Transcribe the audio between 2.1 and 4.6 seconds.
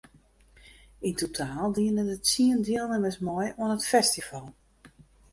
tsien dielnimmers mei oan it festival.